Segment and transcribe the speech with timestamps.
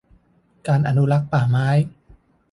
[0.67, 1.67] การอนุรักษ์ป่าไม้